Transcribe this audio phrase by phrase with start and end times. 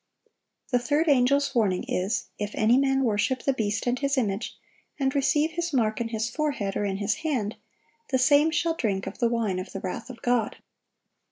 [0.71, 4.57] (749) The third angel's warning is, "If any man worship the beast and his image,
[4.99, 7.55] and receive his mark in his forehead, or in his hand,
[8.09, 10.55] the same shall drink of the wine of the wrath of God."